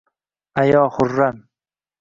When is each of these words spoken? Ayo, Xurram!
Ayo, 0.61 0.81
Xurram! 0.95 1.37